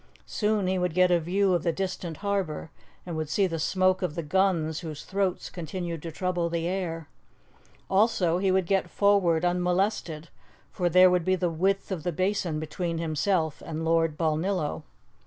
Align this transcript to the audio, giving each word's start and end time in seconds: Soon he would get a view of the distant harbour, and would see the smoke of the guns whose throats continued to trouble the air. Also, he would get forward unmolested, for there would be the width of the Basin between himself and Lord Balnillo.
Soon 0.25 0.65
he 0.65 0.79
would 0.79 0.95
get 0.95 1.11
a 1.11 1.19
view 1.19 1.53
of 1.53 1.61
the 1.61 1.71
distant 1.71 2.17
harbour, 2.25 2.71
and 3.05 3.15
would 3.15 3.29
see 3.29 3.45
the 3.45 3.59
smoke 3.59 4.01
of 4.01 4.15
the 4.15 4.23
guns 4.23 4.79
whose 4.79 5.05
throats 5.05 5.51
continued 5.51 6.01
to 6.01 6.11
trouble 6.11 6.49
the 6.49 6.67
air. 6.67 7.07
Also, 7.87 8.39
he 8.39 8.51
would 8.51 8.65
get 8.65 8.89
forward 8.89 9.45
unmolested, 9.45 10.29
for 10.71 10.89
there 10.89 11.11
would 11.11 11.23
be 11.23 11.35
the 11.35 11.51
width 11.51 11.91
of 11.91 12.01
the 12.01 12.11
Basin 12.11 12.59
between 12.59 12.97
himself 12.97 13.61
and 13.63 13.85
Lord 13.85 14.17
Balnillo. 14.17 14.81